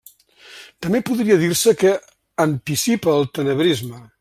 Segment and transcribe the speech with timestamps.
[0.85, 1.93] També podria dir-se que
[2.47, 4.05] anticipa el tenebrisme.